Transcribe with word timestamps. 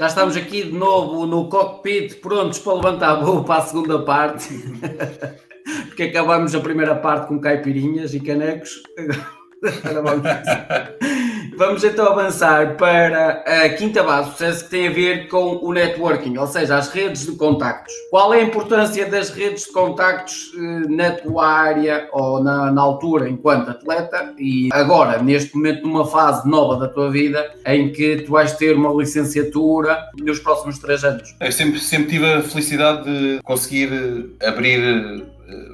Já 0.00 0.06
estamos 0.06 0.34
aqui 0.34 0.62
de 0.62 0.72
novo 0.72 1.26
no 1.26 1.50
cockpit, 1.50 2.22
prontos 2.22 2.58
para 2.58 2.72
levantar 2.72 3.16
voo 3.16 3.44
para 3.44 3.62
a 3.62 3.66
segunda 3.66 4.02
parte. 4.02 4.48
Porque 5.88 6.04
acabamos 6.04 6.54
a 6.54 6.60
primeira 6.60 6.94
parte 6.94 7.28
com 7.28 7.38
caipirinhas 7.38 8.14
e 8.14 8.20
canecos. 8.20 8.82
Agora 9.84 10.00
vamos. 10.00 10.26
Vamos 11.60 11.84
então 11.84 12.06
avançar 12.06 12.78
para 12.78 13.44
a 13.46 13.68
quinta 13.68 14.02
base, 14.02 14.30
sucesso 14.30 14.64
que 14.64 14.70
tem 14.70 14.88
a 14.88 14.90
ver 14.90 15.28
com 15.28 15.56
o 15.60 15.74
networking, 15.74 16.38
ou 16.38 16.46
seja, 16.46 16.78
as 16.78 16.88
redes 16.88 17.26
de 17.26 17.32
contactos. 17.32 17.92
Qual 18.08 18.32
é 18.32 18.40
a 18.40 18.44
importância 18.44 19.04
das 19.04 19.28
redes 19.28 19.66
de 19.66 19.72
contactos 19.72 20.52
eh, 20.56 20.88
na 20.88 21.10
tua 21.10 21.46
área 21.46 22.08
ou 22.12 22.42
na, 22.42 22.72
na 22.72 22.80
altura 22.80 23.28
enquanto 23.28 23.68
atleta 23.68 24.32
e 24.38 24.70
agora, 24.72 25.22
neste 25.22 25.54
momento, 25.54 25.82
numa 25.82 26.06
fase 26.06 26.48
nova 26.48 26.80
da 26.80 26.88
tua 26.88 27.10
vida 27.10 27.52
em 27.66 27.92
que 27.92 28.22
tu 28.22 28.32
vais 28.32 28.56
ter 28.56 28.74
uma 28.74 28.94
licenciatura 28.94 29.98
nos 30.18 30.38
próximos 30.38 30.78
três 30.78 31.04
anos? 31.04 31.36
Eu 31.38 31.52
sempre, 31.52 31.78
sempre 31.78 32.08
tive 32.08 32.24
a 32.24 32.42
felicidade 32.42 33.04
de 33.04 33.42
conseguir 33.42 33.92
eh, 34.40 34.48
abrir 34.48 35.26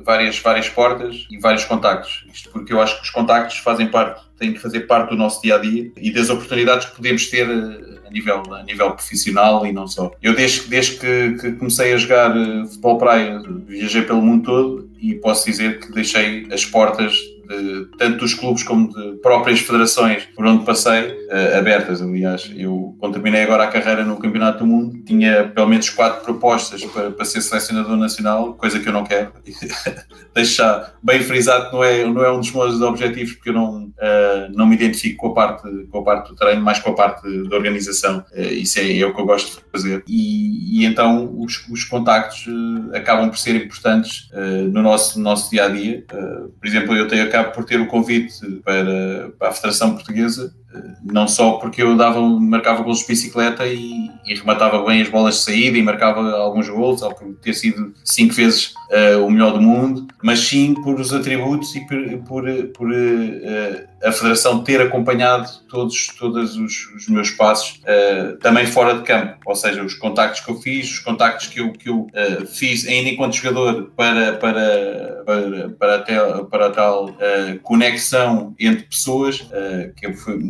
várias, 0.04 0.38
várias 0.38 0.68
portas 0.68 1.26
e 1.30 1.38
vários 1.38 1.64
contactos. 1.64 2.24
Isto 2.32 2.50
porque 2.50 2.72
eu 2.72 2.80
acho 2.80 2.96
que 2.96 3.02
os 3.02 3.10
contactos 3.10 3.58
fazem 3.58 3.88
parte 3.88 4.26
tem 4.38 4.52
que 4.52 4.60
fazer 4.60 4.80
parte 4.80 5.10
do 5.10 5.16
nosso 5.16 5.40
dia 5.42 5.56
a 5.56 5.58
dia 5.58 5.90
e 5.96 6.12
das 6.12 6.28
oportunidades 6.28 6.86
que 6.86 6.96
podemos 6.96 7.26
ter 7.28 7.48
eh, 7.48 8.06
a 8.06 8.10
nível, 8.10 8.42
a 8.54 8.62
nível 8.62 8.90
profissional 8.92 9.66
e 9.66 9.72
não 9.72 9.88
só. 9.88 10.12
Eu, 10.22 10.34
desde, 10.34 10.68
desde 10.68 10.98
que, 10.98 11.38
que 11.40 11.52
comecei 11.52 11.92
a 11.92 11.96
jogar 11.96 12.36
eh, 12.36 12.64
futebol 12.66 12.98
praia, 12.98 13.40
viajei 13.66 14.02
pelo 14.02 14.22
mundo 14.22 14.44
todo 14.44 14.90
e 15.00 15.14
posso 15.14 15.46
dizer 15.46 15.80
que 15.80 15.92
deixei 15.92 16.46
as 16.52 16.64
portas 16.64 17.16
de, 17.46 17.86
tanto 17.96 18.18
dos 18.18 18.34
clubes 18.34 18.62
como 18.62 18.92
de 18.92 19.18
próprias 19.18 19.60
federações 19.60 20.24
por 20.34 20.46
onde 20.46 20.64
passei, 20.64 21.02
uh, 21.02 21.59
abertas. 21.59 22.02
Aliás, 22.02 22.50
eu, 22.56 22.96
quando 22.98 23.14
terminei 23.14 23.42
agora 23.42 23.64
a 23.64 23.69
carreira 23.69 24.05
no 24.05 24.16
Campeonato 24.16 24.58
do 24.58 24.66
Mundo, 24.66 25.02
tinha 25.05 25.44
pelo 25.44 25.69
menos 25.69 25.89
quatro 25.91 26.24
propostas 26.24 26.84
para, 26.84 27.11
para 27.11 27.24
ser 27.24 27.41
selecionador 27.41 27.97
nacional, 27.97 28.55
coisa 28.55 28.80
que 28.80 28.89
eu 28.89 28.92
não 28.92 29.05
quero. 29.05 29.33
Deixo 30.34 30.56
já 30.56 30.92
bem 31.02 31.20
frisado 31.20 31.70
que 31.70 31.72
não 31.72 31.84
é, 31.84 32.05
não 32.05 32.24
é 32.24 32.33
um 32.33 32.41
dos 32.41 32.52
meus 32.52 32.80
objetivos, 32.80 33.33
porque 33.34 33.50
eu 33.50 33.55
não, 33.55 33.84
uh, 33.84 34.52
não 34.55 34.67
me 34.67 34.74
identifico 34.74 35.17
com 35.17 35.28
a, 35.28 35.34
parte, 35.34 35.86
com 35.91 35.98
a 35.98 36.02
parte 36.02 36.28
do 36.28 36.36
treino, 36.36 36.62
mais 36.62 36.78
com 36.78 36.91
a 36.91 36.94
parte 36.94 37.27
da 37.48 37.56
organização. 37.56 38.24
Uh, 38.33 38.42
isso 38.52 38.78
é, 38.78 38.98
é, 38.98 39.06
o 39.06 39.14
que 39.14 39.20
eu 39.20 39.27
gosto 39.27 39.56
de 39.56 39.64
fazer. 39.72 40.05
E, 40.06 40.80
e 40.80 40.84
então 40.84 41.34
os, 41.39 41.67
os 41.69 41.84
contactos 41.84 42.47
acabam 42.92 43.28
por 43.28 43.39
ser 43.39 43.56
importantes 43.56 44.28
no 44.72 44.83
nosso, 44.83 45.19
no 45.19 45.24
nosso 45.24 45.50
dia 45.50 45.64
a 45.64 45.69
dia. 45.69 46.05
por 46.08 46.67
exemplo, 46.67 46.94
eu 46.94 47.08
tenho 47.08 47.24
acabo 47.37 47.55
por 47.55 47.65
ter 47.65 47.81
o 47.81 47.87
convite 47.87 48.41
para, 48.65 49.31
para 49.39 49.48
a 49.48 49.53
Federação 49.53 49.95
Portuguesa 49.95 50.55
não 51.03 51.28
só 51.28 51.53
porque 51.53 51.83
eu 51.83 51.97
dava, 51.97 52.20
marcava 52.20 52.83
gols 52.83 53.00
de 53.00 53.06
bicicleta 53.06 53.67
e, 53.67 54.11
e, 54.27 54.34
rematava 54.34 54.84
bem 54.84 55.00
as 55.00 55.08
bolas 55.08 55.36
de 55.36 55.41
saída 55.42 55.78
e 55.78 55.83
marcava 55.83 56.31
alguns 56.33 56.69
gols, 56.69 57.00
por 57.00 57.34
ter 57.41 57.55
sido 57.55 57.95
cinco 58.05 58.34
vezes 58.34 58.75
uh, 58.91 59.25
o 59.25 59.31
melhor 59.31 59.53
do 59.53 59.62
mundo, 59.62 60.06
mas 60.23 60.41
sim 60.41 60.75
por 60.75 60.98
os 61.00 61.12
atributos 61.12 61.75
e 61.75 61.86
por, 61.86 62.19
por, 62.27 62.45
por 62.75 62.91
uh, 62.91 63.86
a 64.05 64.12
Federação 64.12 64.62
ter 64.62 64.81
acompanhado 64.81 65.48
todos, 65.69 66.08
todos 66.19 66.56
os, 66.56 66.86
os 66.95 67.08
meus 67.08 67.30
passos, 67.30 67.80
uh, 67.83 68.36
também 68.39 68.67
fora 68.67 68.95
de 68.95 69.03
campo, 69.03 69.36
ou 69.47 69.55
seja, 69.55 69.83
os 69.83 69.95
contactos 69.95 70.41
que 70.41 70.51
eu 70.51 70.56
fiz, 70.56 70.91
os 70.91 70.98
contactos 70.98 71.47
que 71.47 71.61
eu, 71.61 71.73
que 71.73 71.89
eu 71.89 72.06
fiz 72.47 72.86
ainda 72.86 73.11
enquanto 73.11 73.34
jogador 73.34 73.92
para, 73.97 74.34
para, 74.34 75.23
para, 75.25 75.69
para, 75.70 75.97
a, 75.97 76.45
para 76.45 76.67
a 76.67 76.70
tal 76.70 77.17
conexão 77.62 78.55
entre 78.58 78.84
pessoas, 78.84 79.48
que 79.97 80.06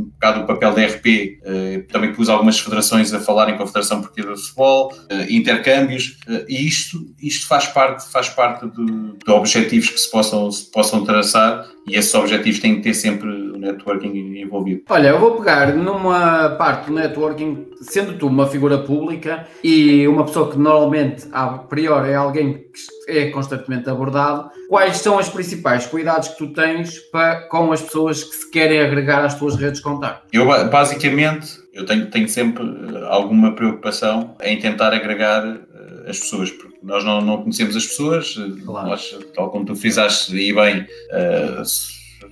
foi 0.06 0.12
bocado 0.12 0.40
o 0.40 0.46
papel 0.46 0.72
da 0.72 0.84
RP, 0.84 1.40
eh, 1.44 1.82
também 1.90 2.12
pus 2.12 2.28
algumas 2.28 2.58
federações 2.58 3.12
a 3.12 3.20
falarem 3.20 3.56
com 3.56 3.62
a 3.62 3.66
Federação 3.66 4.00
Portuguesa 4.00 4.34
de 4.34 4.42
Futebol, 4.42 4.92
eh, 5.08 5.26
intercâmbios, 5.30 6.18
eh, 6.28 6.44
e 6.48 6.66
isto, 6.66 6.98
isto 7.20 7.46
faz 7.46 7.66
parte, 7.66 8.10
faz 8.10 8.28
parte 8.28 8.66
de, 8.66 8.84
de 8.84 9.30
objetivos 9.30 9.90
que 9.90 10.00
se 10.00 10.10
possam, 10.10 10.50
se 10.50 10.70
possam 10.70 11.04
traçar 11.04 11.66
e 11.86 11.96
esses 11.96 12.12
objetivos 12.14 12.58
têm 12.60 12.76
que 12.76 12.82
ter 12.82 12.94
sempre 12.94 13.28
o 13.28 13.58
networking 13.58 14.40
envolvido. 14.40 14.82
Olha, 14.88 15.08
eu 15.08 15.20
vou 15.20 15.36
pegar 15.36 15.74
numa 15.74 16.50
parte 16.50 16.86
do 16.86 16.94
networking, 16.94 17.66
sendo 17.80 18.14
tu 18.14 18.26
uma 18.26 18.46
figura 18.46 18.78
pública 18.78 19.46
e 19.62 20.06
uma 20.08 20.24
pessoa 20.24 20.50
que 20.50 20.58
normalmente, 20.58 21.26
a 21.32 21.46
priori, 21.46 22.10
é 22.10 22.14
alguém 22.14 22.54
que 22.54 22.95
é 23.06 23.30
constantemente 23.30 23.88
abordado, 23.88 24.50
quais 24.68 24.98
são 24.98 25.18
as 25.18 25.28
principais 25.28 25.86
cuidados 25.86 26.28
que 26.28 26.38
tu 26.38 26.52
tens 26.52 26.98
para, 27.10 27.42
com 27.48 27.72
as 27.72 27.80
pessoas 27.80 28.24
que 28.24 28.34
se 28.34 28.50
querem 28.50 28.80
agregar 28.80 29.24
às 29.24 29.34
tuas 29.34 29.54
redes 29.56 29.78
de 29.78 29.84
contato? 29.84 30.26
Eu, 30.32 30.46
basicamente, 30.68 31.58
eu 31.72 31.86
tenho, 31.86 32.10
tenho 32.10 32.28
sempre 32.28 32.64
eh, 32.64 33.06
alguma 33.08 33.52
preocupação 33.52 34.34
em 34.42 34.58
tentar 34.58 34.92
agregar 34.92 35.46
eh, 35.46 36.10
as 36.10 36.18
pessoas, 36.18 36.50
porque 36.50 36.78
nós 36.82 37.04
não, 37.04 37.20
não 37.20 37.42
conhecemos 37.42 37.76
as 37.76 37.86
pessoas, 37.86 38.36
eh, 38.38 38.62
claro. 38.64 38.88
nós, 38.88 39.18
tal 39.34 39.50
como 39.50 39.64
tu 39.64 39.76
frisaste 39.76 40.36
e 40.36 40.52
bem, 40.52 40.80
uh, 40.80 41.62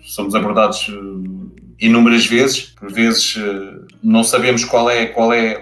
somos 0.03 0.35
abordados 0.35 0.91
inúmeras 1.79 2.27
vezes, 2.27 2.75
por 2.79 2.91
vezes 2.91 3.37
uh, 3.37 3.87
não 4.03 4.25
sabemos 4.25 4.65
qual 4.65 4.91
é, 4.91 5.07
qual 5.07 5.33
é 5.33 5.59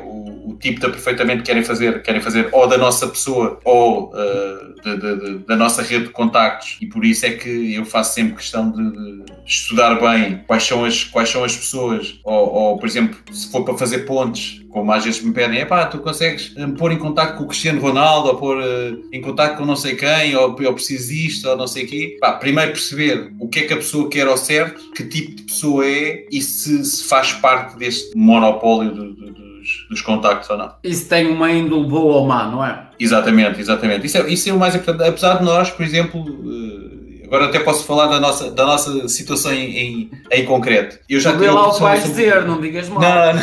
o, 0.52 0.56
tipo 0.56 0.80
de 0.80 0.86
aperfeitamento 0.86 1.38
que 1.38 1.46
querem 1.46 1.64
fazer, 1.64 2.02
querem 2.02 2.20
fazer 2.20 2.48
ou 2.52 2.66
da 2.66 2.78
nossa 2.78 3.06
pessoa 3.08 3.58
ou 3.64 4.12
uh, 4.12 4.82
de, 4.82 4.96
de, 4.96 5.38
da 5.46 5.56
nossa 5.56 5.82
rede 5.82 6.06
de 6.06 6.10
contactos. 6.10 6.78
E 6.80 6.86
por 6.86 7.04
isso 7.04 7.26
é 7.26 7.30
que 7.30 7.74
eu 7.74 7.84
faço 7.84 8.14
sempre 8.14 8.34
questão 8.34 8.70
de, 8.70 8.90
de 8.90 9.24
estudar 9.46 10.00
bem 10.00 10.42
quais 10.46 10.62
são 10.64 10.84
as, 10.84 11.04
quais 11.04 11.28
são 11.28 11.44
as 11.44 11.56
pessoas. 11.56 12.18
Ou, 12.24 12.54
ou, 12.54 12.78
por 12.78 12.86
exemplo, 12.86 13.18
se 13.32 13.50
for 13.50 13.64
para 13.64 13.76
fazer 13.76 14.00
pontes 14.00 14.62
como 14.72 14.90
às 14.90 15.04
vezes 15.04 15.22
me 15.22 15.32
pedem, 15.32 15.60
é 15.60 15.66
pá, 15.66 15.84
tu 15.84 15.98
consegues 15.98 16.54
me 16.54 16.72
pôr 16.72 16.92
em 16.92 16.98
contato 16.98 17.36
com 17.36 17.44
o 17.44 17.46
Cristiano 17.46 17.80
Ronaldo 17.80 18.28
ou 18.28 18.36
pôr 18.36 18.56
uh, 18.56 19.02
em 19.12 19.20
contato 19.20 19.58
com 19.58 19.66
não 19.66 19.76
sei 19.76 19.94
quem 19.94 20.34
ou 20.34 20.56
eu 20.60 20.72
preciso 20.72 21.12
disto 21.12 21.48
ou 21.48 21.56
não 21.56 21.66
sei 21.66 21.84
o 21.84 21.86
quê. 21.86 22.16
Pá, 22.18 22.32
primeiro 22.32 22.72
perceber 22.72 23.32
o 23.38 23.48
que 23.48 23.60
é 23.60 23.62
que 23.64 23.72
a 23.74 23.76
pessoa 23.76 24.08
quer 24.08 24.26
ao 24.26 24.36
certo 24.36 24.82
que 24.92 25.04
tipo 25.04 25.36
de 25.36 25.42
pessoa 25.42 25.86
é 25.86 26.26
e 26.30 26.40
se, 26.40 26.82
se 26.84 27.04
faz 27.04 27.32
parte 27.34 27.76
deste 27.76 28.16
monopólio 28.16 28.94
de, 28.94 29.14
de, 29.14 29.32
dos, 29.62 29.86
dos 29.88 30.02
contactos 30.02 30.50
ou 30.50 30.58
não. 30.58 30.74
Isso 30.82 31.08
tem 31.08 31.26
uma 31.28 31.50
índole 31.50 31.88
boa 31.88 32.16
ou 32.16 32.26
má, 32.26 32.46
não 32.46 32.64
é? 32.64 32.86
Exatamente, 32.98 33.60
exatamente. 33.60 34.06
Isso 34.06 34.18
é, 34.18 34.28
isso 34.28 34.50
é 34.50 34.52
o 34.52 34.58
mais 34.58 34.74
importante. 34.74 35.08
Apesar 35.08 35.38
de 35.38 35.44
nós, 35.44 35.70
por 35.70 35.84
exemplo, 35.84 36.24
eh, 36.26 37.24
agora 37.24 37.46
até 37.46 37.60
posso 37.60 37.86
falar 37.86 38.08
da 38.08 38.20
nossa, 38.20 38.50
da 38.50 38.66
nossa 38.66 39.08
situação 39.08 39.52
em, 39.52 39.78
em, 39.78 40.10
em 40.30 40.44
concreto. 40.44 40.98
Eu 41.08 41.20
já 41.20 41.32
Vê 41.32 41.50
lá 41.50 41.68
o 41.68 41.74
que 41.74 41.80
vais 41.80 42.02
dizer, 42.02 42.44
não 42.44 42.60
digas 42.60 42.88
mal. 42.88 43.00
Não, 43.00 43.32
não, 43.34 43.40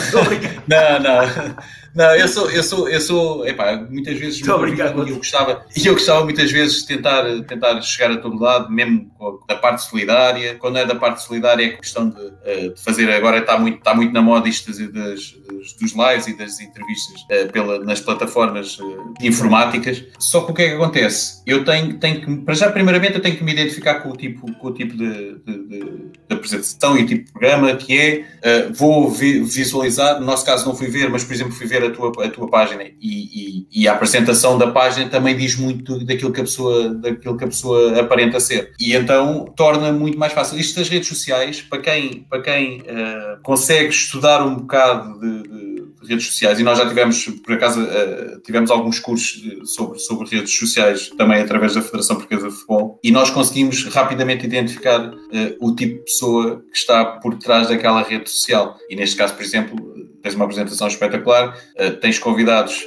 não, 0.67 0.99
não. 1.01 1.55
Não, 1.95 2.15
eu 2.15 2.27
sou, 2.27 2.49
eu 2.51 2.63
sou, 2.63 2.89
eu 2.89 3.01
sou, 3.01 3.47
epá, 3.47 3.75
muitas 3.89 4.17
vezes 4.17 4.39
Estou 4.39 4.55
obrigado. 4.55 5.07
eu 5.07 5.17
gostava, 5.17 5.65
e 5.75 5.85
eu 5.85 5.93
gostava 5.93 6.23
muitas 6.23 6.51
vezes 6.51 6.81
de 6.81 6.87
tentar, 6.87 7.23
tentar 7.43 7.81
chegar 7.81 8.11
a 8.11 8.17
todo 8.17 8.39
lado, 8.39 8.71
mesmo 8.71 9.11
da 9.47 9.55
parte 9.55 9.83
solidária. 9.83 10.55
Quando 10.55 10.77
é 10.77 10.85
da 10.85 10.95
parte 10.95 11.23
solidária 11.23 11.65
é 11.65 11.69
questão 11.69 12.09
de, 12.09 12.31
eh, 12.45 12.69
de 12.69 12.81
fazer, 12.81 13.09
agora 13.11 13.39
está 13.39 13.57
muito, 13.57 13.77
está 13.79 13.93
muito 13.93 14.13
na 14.13 14.21
moda 14.21 14.47
isto 14.47 14.71
das, 14.91 15.35
dos 15.79 15.93
lives 15.93 16.27
e 16.27 16.37
das 16.37 16.59
entrevistas 16.59 17.25
eh, 17.29 17.45
pela, 17.45 17.79
nas 17.79 17.99
plataformas 17.99 18.77
eh, 18.79 19.25
informáticas. 19.27 20.03
Só 20.19 20.41
que 20.41 20.51
o 20.51 20.53
que 20.53 20.61
é 20.61 20.69
que 20.69 20.75
acontece? 20.75 21.41
Eu 21.45 21.63
tenho, 21.65 21.97
tenho 21.97 22.21
que, 22.21 22.37
para 22.37 22.53
já, 22.53 22.71
primeiramente, 22.71 23.15
eu 23.15 23.21
tenho 23.21 23.37
que 23.37 23.43
me 23.43 23.51
identificar 23.51 23.95
com 23.95 24.09
o 24.09 24.15
tipo, 24.15 24.51
com 24.53 24.67
o 24.67 24.73
tipo 24.73 24.95
de, 24.95 25.35
de, 25.39 25.67
de, 25.67 25.79
de 25.79 26.35
apresentação 26.35 26.97
e 26.97 27.03
o 27.03 27.05
tipo 27.07 27.25
de 27.25 27.31
programa 27.31 27.75
que 27.75 27.97
é. 27.97 28.69
vou 28.71 29.09
vi, 29.09 29.41
visualizar, 29.41 30.19
no 30.19 30.25
nosso 30.25 30.45
caso 30.45 30.65
não 30.65 30.75
fui 30.75 30.87
ver, 30.87 31.09
mas 31.09 31.23
por 31.23 31.33
exemplo 31.33 31.53
fui 31.53 31.67
ver 31.67 31.78
ver 31.79 31.87
a 31.87 31.91
tua, 31.91 32.25
a 32.25 32.29
tua 32.29 32.49
página 32.49 32.83
e, 32.83 32.93
e, 33.01 33.67
e, 33.71 33.87
a 33.87 33.93
apresentação 33.93 34.57
da 34.57 34.71
página 34.71 35.09
também 35.09 35.35
diz 35.35 35.55
muito 35.55 36.03
daquilo 36.05 36.31
que 36.31 36.41
a 36.41 36.43
pessoa, 36.43 36.89
daquilo 36.95 37.37
que 37.37 37.43
a 37.43 37.47
pessoa 37.47 37.99
aparenta 37.99 38.39
ser. 38.39 38.73
E 38.79 38.93
então 38.93 39.45
torna 39.55 39.91
muito 39.91 40.17
mais 40.17 40.33
fácil. 40.33 40.59
Isto 40.59 40.79
das 40.79 40.89
redes 40.89 41.07
sociais, 41.07 41.61
para 41.61 41.79
quem, 41.79 42.25
para 42.29 42.41
quem 42.41 42.81
uh, 42.81 43.41
consegue 43.43 43.89
estudar 43.89 44.45
um 44.45 44.55
bocado 44.55 45.19
de, 45.19 45.43
de 45.43 46.07
redes 46.07 46.27
sociais 46.27 46.59
e 46.59 46.63
nós 46.63 46.77
já 46.77 46.87
tivemos, 46.87 47.25
por 47.25 47.53
acaso, 47.53 47.81
uh, 47.81 48.39
tivemos 48.41 48.71
alguns 48.71 48.99
cursos 48.99 49.41
sobre, 49.75 49.99
sobre 49.99 50.29
redes 50.29 50.55
sociais 50.55 51.09
também 51.17 51.41
através 51.41 51.73
da 51.75 51.81
Federação 51.81 52.15
Portuguesa 52.15 52.49
de 52.49 52.55
Futebol 52.55 52.99
e 53.03 53.11
nós 53.11 53.29
conseguimos 53.29 53.83
rapidamente 53.85 54.45
identificar 54.45 55.09
uh, 55.09 55.15
o 55.59 55.75
tipo 55.75 55.95
de 55.95 56.03
pessoa 56.03 56.63
que 56.71 56.77
está 56.77 57.05
por 57.05 57.37
trás 57.37 57.67
daquela 57.69 58.01
rede 58.01 58.29
social. 58.29 58.77
E 58.89 58.95
neste 58.95 59.15
caso, 59.15 59.35
por 59.35 59.43
exemplo, 59.43 59.98
tens 60.21 60.35
uma 60.35 60.45
apresentação 60.45 60.87
espetacular, 60.87 61.57
uh, 61.79 61.91
tens 61.97 62.19
convidados, 62.19 62.85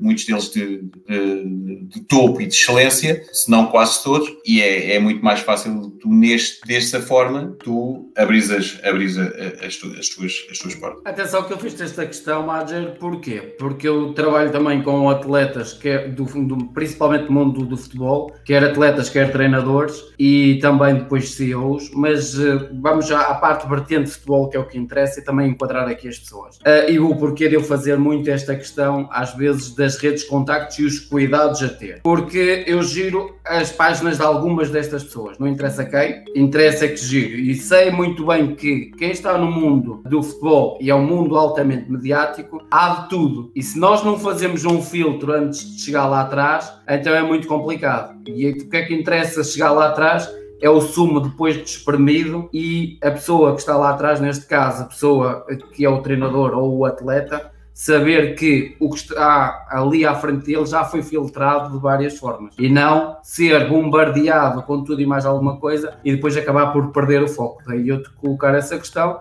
muitos 0.00 0.24
deles 0.24 0.50
de, 0.50 0.82
de, 1.06 1.86
de 1.88 2.00
topo 2.02 2.40
e 2.40 2.46
de 2.46 2.54
excelência, 2.54 3.22
se 3.32 3.50
não 3.50 3.66
quase 3.66 4.02
todos, 4.02 4.28
e 4.46 4.60
é, 4.60 4.94
é 4.94 4.98
muito 4.98 5.24
mais 5.24 5.40
fácil 5.40 5.90
tu, 6.00 6.08
neste, 6.08 6.66
desta 6.66 7.00
forma, 7.00 7.56
tu 7.62 8.10
abris 8.16 8.50
as, 8.50 8.78
abris 8.84 9.16
as, 9.18 9.32
as, 9.62 9.98
as, 9.98 10.08
tuas, 10.08 10.46
as 10.50 10.58
tuas 10.58 10.74
portas. 10.74 11.02
Atenção 11.04 11.42
que 11.44 11.52
eu 11.52 11.58
fiz 11.58 11.80
esta 11.80 12.06
questão, 12.06 12.46
Madger, 12.46 12.96
porquê? 12.98 13.54
Porque 13.58 13.88
eu 13.88 14.12
trabalho 14.12 14.50
também 14.50 14.82
com 14.82 15.08
atletas, 15.08 15.72
que 15.72 15.88
é 15.88 16.08
do, 16.08 16.24
do, 16.24 16.66
principalmente 16.72 17.26
do 17.26 17.32
mundo 17.32 17.64
do, 17.64 17.76
futebol, 17.76 18.32
quer 18.44 18.62
atletas, 18.64 19.08
quer 19.08 19.32
treinadores, 19.32 20.02
e 20.18 20.58
também 20.60 20.96
depois 20.96 21.30
CEOs, 21.30 21.90
mas 21.94 22.38
uh, 22.38 22.68
vamos 22.80 23.06
já 23.06 23.20
à 23.20 23.34
parte 23.34 23.68
vertente 23.68 24.04
de 24.04 24.12
futebol, 24.12 24.48
que 24.48 24.56
é 24.56 24.60
o 24.60 24.66
que 24.66 24.78
interessa, 24.78 25.20
e 25.20 25.24
também 25.24 25.50
enquadrar 25.50 25.88
aqui 25.88 26.08
as 26.08 26.18
pessoas. 26.18 26.57
Uh, 26.58 26.90
e 26.90 26.98
o 26.98 27.14
porquê 27.14 27.48
de 27.48 27.54
eu 27.54 27.62
fazer 27.62 27.96
muito 27.96 28.28
esta 28.30 28.54
questão, 28.54 29.08
às 29.12 29.34
vezes, 29.34 29.74
das 29.74 29.96
redes 29.96 30.22
de 30.22 30.28
contactos 30.28 30.78
e 30.78 30.84
os 30.84 30.98
cuidados 30.98 31.62
a 31.62 31.68
ter. 31.68 32.00
Porque 32.02 32.64
eu 32.66 32.82
giro 32.82 33.36
as 33.46 33.70
páginas 33.70 34.18
de 34.18 34.22
algumas 34.24 34.70
destas 34.70 35.04
pessoas, 35.04 35.38
não 35.38 35.46
interessa 35.46 35.84
quem, 35.84 36.24
interessa 36.34 36.88
que 36.88 36.96
giro. 36.96 37.38
E 37.38 37.54
sei 37.54 37.90
muito 37.90 38.26
bem 38.26 38.54
que 38.54 38.92
quem 38.98 39.10
está 39.10 39.38
no 39.38 39.50
mundo 39.50 40.02
do 40.04 40.22
futebol 40.22 40.78
e 40.80 40.90
é 40.90 40.94
um 40.94 41.04
mundo 41.04 41.36
altamente 41.36 41.90
mediático, 41.90 42.62
há 42.70 43.02
de 43.02 43.08
tudo. 43.08 43.50
E 43.54 43.62
se 43.62 43.78
nós 43.78 44.04
não 44.04 44.18
fazemos 44.18 44.64
um 44.64 44.82
filtro 44.82 45.32
antes 45.32 45.76
de 45.76 45.80
chegar 45.80 46.06
lá 46.06 46.22
atrás, 46.22 46.72
então 46.88 47.14
é 47.14 47.22
muito 47.22 47.46
complicado. 47.46 48.18
E 48.26 48.48
o 48.48 48.68
que 48.68 48.76
é 48.76 48.82
que 48.82 48.94
interessa 48.94 49.42
chegar 49.42 49.70
lá 49.70 49.88
atrás? 49.88 50.28
É 50.60 50.68
o 50.68 50.80
sumo 50.80 51.20
depois 51.20 51.56
de 51.56 51.62
espremido 51.62 52.48
e 52.52 52.98
a 53.02 53.10
pessoa 53.10 53.54
que 53.54 53.60
está 53.60 53.76
lá 53.76 53.90
atrás, 53.90 54.20
neste 54.20 54.46
caso, 54.46 54.82
a 54.82 54.86
pessoa 54.86 55.46
que 55.72 55.84
é 55.84 55.88
o 55.88 56.02
treinador 56.02 56.52
ou 56.54 56.78
o 56.78 56.84
atleta, 56.84 57.50
saber 57.72 58.34
que 58.34 58.76
o 58.80 58.90
que 58.90 58.96
está 58.96 59.64
ali 59.70 60.04
à 60.04 60.12
frente 60.12 60.46
dele 60.46 60.66
já 60.66 60.84
foi 60.84 61.00
filtrado 61.00 61.70
de 61.70 61.78
várias 61.78 62.18
formas 62.18 62.52
e 62.58 62.68
não 62.68 63.18
ser 63.22 63.68
bombardeado 63.68 64.62
com 64.64 64.82
tudo 64.82 65.00
e 65.00 65.06
mais 65.06 65.24
alguma 65.24 65.58
coisa 65.58 65.96
e 66.04 66.10
depois 66.10 66.36
acabar 66.36 66.72
por 66.72 66.90
perder 66.90 67.22
o 67.22 67.28
foco. 67.28 67.62
Daí 67.64 67.88
eu 67.88 68.02
te 68.02 68.10
colocar 68.10 68.52
essa 68.54 68.76
questão 68.76 69.20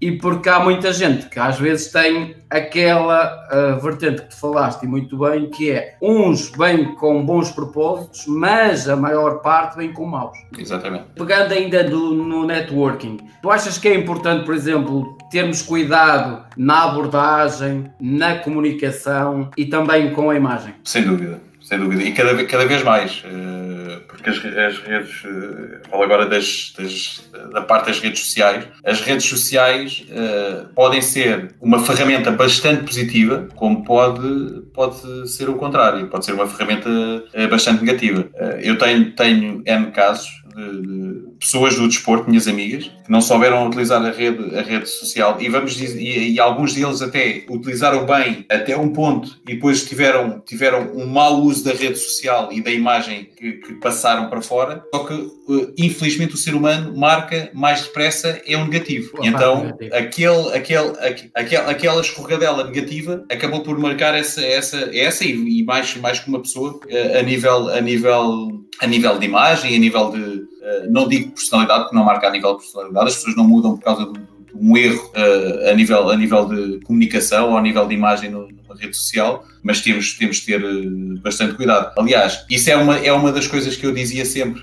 e 0.00 0.12
porque 0.12 0.48
há 0.48 0.60
muita 0.60 0.92
gente 0.92 1.28
que 1.28 1.38
às 1.38 1.58
vezes 1.58 1.90
tem 1.90 2.36
aquela 2.50 3.48
uh, 3.50 3.80
vertente 3.80 4.22
que 4.22 4.28
tu 4.28 4.36
falaste 4.36 4.82
e 4.84 4.88
muito 4.88 5.18
bem, 5.18 5.48
que 5.50 5.70
é 5.70 5.96
uns 6.02 6.50
vêm 6.50 6.94
com 6.94 7.24
bons 7.24 7.50
propósitos, 7.50 8.24
mas 8.26 8.88
a 8.88 8.96
maior 8.96 9.40
parte 9.40 9.76
vem 9.76 9.92
com 9.92 10.06
maus. 10.06 10.36
Exatamente. 10.56 11.06
Pegando 11.14 11.52
ainda 11.52 11.82
do, 11.82 12.14
no 12.14 12.46
networking, 12.46 13.18
tu 13.40 13.50
achas 13.50 13.78
que 13.78 13.88
é 13.88 13.94
importante, 13.94 14.44
por 14.44 14.54
exemplo, 14.54 15.16
termos 15.30 15.62
cuidado 15.62 16.44
na 16.56 16.84
abordagem, 16.84 17.90
na 18.00 18.36
comunicação 18.36 19.50
e 19.56 19.64
também 19.64 20.12
com 20.12 20.30
a 20.30 20.36
imagem? 20.36 20.74
Sem 20.84 21.04
dúvida, 21.04 21.40
sem 21.62 21.78
dúvida. 21.78 22.02
E 22.02 22.12
cada, 22.12 22.44
cada 22.44 22.66
vez 22.66 22.82
mais. 22.82 23.24
Uh 23.24 23.75
porque 24.08 24.30
as, 24.30 24.36
as 24.36 24.78
redes, 24.78 25.24
uh, 25.24 25.88
falo 25.90 26.02
agora 26.02 26.26
das, 26.26 26.72
das, 26.76 27.28
da 27.52 27.62
parte 27.62 27.86
das 27.86 28.00
redes 28.00 28.20
sociais, 28.20 28.64
as 28.84 29.00
redes 29.00 29.26
sociais 29.26 30.04
uh, 30.10 30.68
podem 30.74 31.02
ser 31.02 31.54
uma 31.60 31.78
ferramenta 31.84 32.30
bastante 32.30 32.84
positiva, 32.84 33.48
como 33.54 33.84
pode, 33.84 34.62
pode 34.72 35.28
ser 35.28 35.48
o 35.48 35.54
contrário, 35.54 36.06
pode 36.08 36.24
ser 36.24 36.32
uma 36.32 36.46
ferramenta 36.46 36.88
uh, 36.88 37.48
bastante 37.48 37.84
negativa. 37.84 38.28
eu 38.62 38.78
tenho, 38.78 39.12
tenho 39.12 39.62
N 39.66 39.90
casos 39.92 40.30
de, 40.54 40.82
de, 40.82 41.26
pessoas 41.38 41.76
do 41.76 41.86
desporto, 41.86 42.28
minhas 42.28 42.48
amigas, 42.48 42.90
que 43.06 43.12
não 43.12 43.20
souberam 43.20 43.66
utilizar 43.68 44.04
a 44.04 44.10
rede, 44.10 44.56
a 44.56 44.62
rede 44.62 44.88
social 44.88 45.36
e 45.40 45.48
vamos 45.48 45.74
dizer, 45.74 46.00
e, 46.00 46.34
e, 46.34 46.40
alguns 46.40 46.74
deles 46.74 47.00
até 47.00 47.44
utilizaram 47.48 48.04
bem 48.04 48.44
até 48.48 48.76
um 48.76 48.92
ponto 48.92 49.38
e 49.48 49.54
depois 49.54 49.84
tiveram, 49.84 50.42
tiveram 50.44 50.90
um 50.92 51.06
mau 51.06 51.40
uso 51.40 51.64
da 51.64 51.72
rede 51.72 51.96
social 51.96 52.52
e 52.52 52.60
da 52.60 52.70
imagem 52.70 53.28
que, 53.36 53.52
que 53.52 53.74
passaram 53.74 54.28
para 54.28 54.42
fora. 54.42 54.84
Só 54.92 55.04
que, 55.04 55.14
uh, 55.14 55.72
infelizmente, 55.78 56.34
o 56.34 56.36
ser 56.36 56.54
humano 56.54 56.96
marca 56.96 57.48
mais 57.54 57.82
depressa 57.82 58.42
é 58.44 58.56
um 58.56 58.66
negativo. 58.66 59.12
Opa, 59.14 59.26
então, 59.26 59.64
negativo. 59.64 59.94
Aquele, 59.94 60.48
aquele, 60.56 60.92
aquele, 61.34 61.70
aquela 61.70 62.00
escorregadela 62.00 62.64
negativa 62.64 63.24
acabou 63.30 63.62
por 63.62 63.78
marcar 63.78 64.16
essa, 64.16 64.44
essa, 64.44 64.90
essa 64.92 65.24
e, 65.24 65.60
e 65.60 65.64
mais, 65.64 65.96
mais 65.96 66.18
que 66.18 66.28
uma 66.28 66.40
pessoa 66.40 66.72
uh, 66.72 67.18
a 67.18 67.22
nível, 67.22 67.68
a 67.68 67.80
nível 67.80 68.66
a 68.80 68.86
nível 68.86 69.18
de 69.18 69.26
imagem, 69.26 69.74
a 69.74 69.78
nível 69.78 70.10
de, 70.10 70.46
não 70.90 71.08
digo 71.08 71.32
personalidade, 71.32 71.84
porque 71.84 71.96
não 71.96 72.04
marca 72.04 72.26
a 72.26 72.30
nível 72.30 72.52
de 72.52 72.62
personalidade, 72.62 73.06
as 73.08 73.16
pessoas 73.16 73.36
não 73.36 73.46
mudam 73.46 73.76
por 73.76 73.84
causa 73.84 74.12
de, 74.12 74.20
um 74.58 74.76
erro 74.76 75.12
uh, 75.14 75.70
a, 75.70 75.74
nível, 75.74 76.08
a 76.10 76.16
nível 76.16 76.48
de 76.48 76.80
comunicação 76.80 77.50
ou 77.50 77.58
a 77.58 77.62
nível 77.62 77.86
de 77.86 77.94
imagem 77.94 78.30
no, 78.30 78.48
numa 78.48 78.74
rede 78.74 78.96
social, 78.96 79.44
mas 79.62 79.80
temos, 79.80 80.14
temos 80.14 80.36
de 80.36 80.46
ter 80.46 80.64
uh, 80.64 81.20
bastante 81.20 81.54
cuidado. 81.54 81.92
Aliás, 81.98 82.44
isso 82.50 82.70
é 82.70 82.76
uma, 82.76 82.96
é 82.96 83.12
uma 83.12 83.32
das 83.32 83.46
coisas 83.46 83.76
que 83.76 83.84
eu 83.84 83.92
dizia 83.92 84.24
sempre 84.24 84.62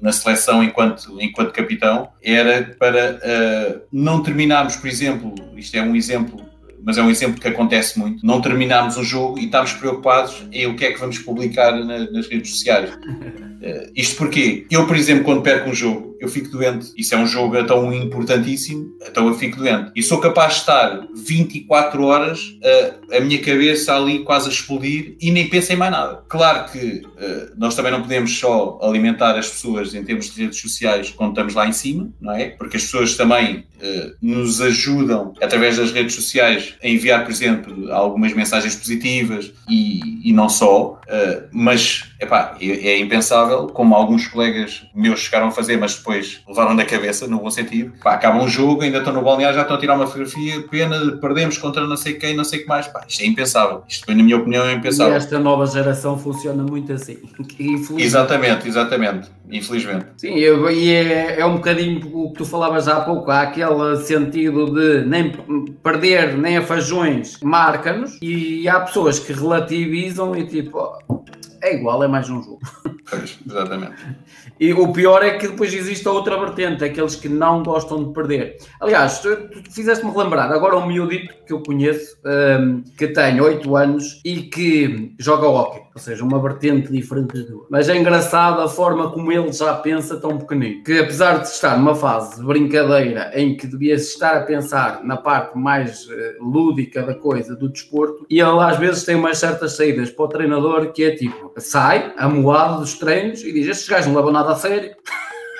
na 0.00 0.12
seleção 0.12 0.62
enquanto, 0.62 1.20
enquanto 1.20 1.52
capitão, 1.52 2.08
era 2.22 2.76
para 2.78 3.18
não 3.92 4.22
terminarmos, 4.22 4.76
por 4.76 4.86
exemplo, 4.86 5.34
isto 5.56 5.76
é 5.76 5.82
um 5.82 5.96
exemplo 5.96 6.48
mas 6.80 6.96
é 6.96 7.02
um 7.02 7.10
exemplo 7.10 7.40
que 7.40 7.48
acontece 7.48 7.98
muito. 7.98 8.24
Não 8.24 8.40
terminamos 8.40 8.96
um 8.96 9.04
jogo 9.04 9.38
e 9.38 9.44
estamos 9.44 9.72
preocupados 9.72 10.46
em 10.52 10.66
o 10.66 10.76
que 10.76 10.86
é 10.86 10.92
que 10.92 10.98
vamos 10.98 11.18
publicar 11.18 11.72
na, 11.72 12.10
nas 12.10 12.28
redes 12.28 12.50
sociais. 12.52 12.90
Uh, 13.62 13.90
isto 13.94 14.16
porque 14.16 14.66
eu, 14.70 14.86
por 14.86 14.96
exemplo, 14.96 15.24
quando 15.24 15.42
perco 15.42 15.70
um 15.70 15.74
jogo, 15.74 16.16
eu 16.20 16.28
fico 16.28 16.48
doente. 16.48 16.92
Isso 16.96 17.14
é 17.14 17.18
um 17.18 17.26
jogo 17.26 17.62
tão 17.64 17.92
importantíssimo, 17.92 18.96
então 19.06 19.26
eu 19.26 19.34
fico 19.34 19.56
doente. 19.56 19.90
E 19.94 20.02
sou 20.02 20.18
capaz 20.18 20.54
de 20.54 20.60
estar 20.60 21.06
24 21.14 22.02
horas 22.04 22.40
uh, 22.40 23.16
a 23.16 23.20
minha 23.20 23.40
cabeça 23.40 23.94
ali 23.94 24.20
quase 24.20 24.48
a 24.48 24.52
explodir 24.52 25.16
e 25.20 25.30
nem 25.30 25.48
penso 25.48 25.72
em 25.72 25.76
mais 25.76 25.92
nada. 25.92 26.22
Claro 26.28 26.70
que 26.70 27.02
uh, 27.04 27.52
nós 27.56 27.74
também 27.74 27.92
não 27.92 28.02
podemos 28.02 28.36
só 28.36 28.78
alimentar 28.82 29.36
as 29.36 29.48
pessoas 29.48 29.94
em 29.94 30.04
termos 30.04 30.32
de 30.32 30.42
redes 30.42 30.60
sociais 30.60 31.10
quando 31.10 31.30
estamos 31.30 31.54
lá 31.54 31.66
em 31.66 31.72
cima, 31.72 32.10
não 32.20 32.32
é? 32.32 32.50
Porque 32.50 32.76
as 32.76 32.82
pessoas 32.84 33.16
também 33.16 33.66
nos 34.20 34.60
ajudam 34.60 35.32
através 35.40 35.76
das 35.76 35.92
redes 35.92 36.16
sociais 36.16 36.74
a 36.82 36.88
enviar, 36.88 37.22
por 37.22 37.30
exemplo, 37.30 37.92
algumas 37.92 38.32
mensagens 38.34 38.74
positivas 38.74 39.52
e, 39.70 40.28
e 40.28 40.32
não 40.32 40.48
só, 40.48 41.00
mas 41.52 42.07
epá, 42.20 42.56
é, 42.60 42.66
é 42.66 42.98
impensável, 42.98 43.68
como 43.68 43.94
alguns 43.94 44.26
colegas 44.26 44.86
meus 44.94 45.20
chegaram 45.20 45.48
a 45.48 45.50
fazer, 45.50 45.76
mas 45.76 45.94
depois 45.94 46.42
levaram 46.46 46.74
na 46.74 46.84
cabeça, 46.84 47.26
no 47.26 47.38
bom 47.38 47.50
sentido. 47.50 47.92
Pá, 48.02 48.14
acabam 48.14 48.42
um 48.42 48.48
jogo, 48.48 48.82
ainda 48.82 48.98
estão 48.98 49.12
no 49.12 49.22
balneário, 49.22 49.56
já 49.56 49.62
estão 49.62 49.76
a 49.76 49.80
tirar 49.80 49.94
uma 49.94 50.06
fotografia, 50.06 50.62
pena, 50.62 51.16
perdemos 51.20 51.58
contra 51.58 51.86
não 51.86 51.96
sei 51.96 52.14
quem, 52.14 52.34
não 52.34 52.44
sei 52.44 52.60
o 52.60 52.62
que 52.62 52.68
mais. 52.68 52.86
Pá, 52.88 53.04
isto 53.06 53.22
é 53.22 53.26
impensável. 53.26 53.82
Isto, 53.88 54.12
na 54.12 54.22
minha 54.22 54.36
opinião, 54.36 54.64
é 54.66 54.72
impensável. 54.72 55.12
E 55.12 55.16
esta 55.16 55.38
nova 55.38 55.66
geração 55.66 56.18
funciona 56.18 56.62
muito 56.62 56.92
assim. 56.92 57.18
Exatamente, 57.98 58.68
exatamente. 58.68 59.28
Infelizmente. 59.50 60.06
Sim, 60.16 60.34
e 60.34 60.90
é, 60.92 61.40
é 61.40 61.46
um 61.46 61.56
bocadinho 61.56 62.00
o 62.12 62.32
que 62.32 62.38
tu 62.38 62.44
falavas 62.44 62.86
há 62.86 63.00
pouco, 63.00 63.30
há 63.30 63.42
aquele 63.42 63.96
sentido 63.96 64.66
de 64.66 65.06
nem 65.06 65.32
perder 65.82 66.36
nem 66.36 66.58
a 66.58 66.62
fajões 66.62 67.38
marca-nos, 67.42 68.18
e 68.20 68.68
há 68.68 68.80
pessoas 68.80 69.18
que 69.18 69.32
relativizam 69.32 70.36
e 70.36 70.46
tipo, 70.46 70.78
é 71.62 71.74
igual, 71.74 72.02
é 72.02 72.08
mais 72.08 72.28
um 72.28 72.42
jogo. 72.42 72.60
Pois, 73.10 73.38
exatamente. 73.46 73.96
E 74.60 74.72
o 74.72 74.92
pior 74.92 75.22
é 75.22 75.38
que 75.38 75.48
depois 75.48 75.72
existe 75.72 76.06
a 76.06 76.10
outra 76.10 76.38
vertente, 76.38 76.84
aqueles 76.84 77.14
que 77.16 77.28
não 77.28 77.62
gostam 77.62 78.04
de 78.04 78.12
perder. 78.12 78.58
Aliás, 78.80 79.20
tu, 79.20 79.34
tu 79.36 79.72
fizeste-me 79.72 80.12
relembrar, 80.12 80.50
agora 80.52 80.76
um 80.76 80.86
miudito 80.86 81.34
que 81.46 81.52
eu 81.52 81.62
conheço, 81.62 82.18
um, 82.24 82.82
que 82.98 83.08
tem 83.08 83.40
8 83.40 83.76
anos 83.76 84.20
e 84.24 84.42
que 84.42 85.14
joga 85.18 85.48
hockey, 85.48 85.80
ou 85.94 86.00
seja, 86.00 86.22
uma 86.22 86.40
vertente 86.40 86.92
diferente 86.92 87.42
da. 87.42 87.54
Mas 87.70 87.88
é 87.88 87.96
engraçado 87.96 88.60
a 88.60 88.68
forma 88.68 89.10
como 89.10 89.32
ele 89.32 89.50
já 89.52 89.74
pensa 89.74 90.20
tão 90.20 90.36
pequenino, 90.36 90.82
que 90.82 90.98
apesar 90.98 91.38
de 91.38 91.48
estar 91.48 91.78
numa 91.78 91.94
fase 91.94 92.40
de 92.40 92.46
brincadeira 92.46 93.30
em 93.34 93.56
que 93.56 93.66
devias 93.66 94.02
estar 94.08 94.36
a 94.36 94.42
pensar 94.42 95.02
na 95.02 95.16
parte 95.16 95.56
mais 95.56 96.06
uh, 96.06 96.44
lúdica 96.44 97.02
da 97.02 97.14
coisa, 97.14 97.56
do 97.56 97.68
desporto, 97.70 98.26
e 98.28 98.40
ele 98.40 98.60
às 98.60 98.76
vezes 98.76 99.04
tem 99.04 99.14
umas 99.14 99.38
certas 99.38 99.76
saídas 99.76 100.10
para 100.10 100.24
o 100.24 100.28
treinador 100.28 100.92
que 100.92 101.04
é 101.04 101.12
tipo, 101.12 101.52
sai, 101.56 102.12
amoado 102.18 102.82
treinos 102.98 103.42
e 103.42 103.52
diz, 103.52 103.68
estes 103.68 103.88
gajos 103.88 104.06
não 104.06 104.16
levam 104.16 104.32
nada 104.32 104.52
a 104.52 104.56
sério. 104.56 104.94